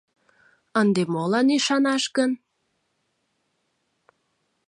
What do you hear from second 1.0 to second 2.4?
молан ӱшанаш гын?